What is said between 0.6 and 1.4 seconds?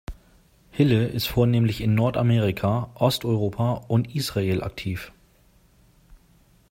Hillel ist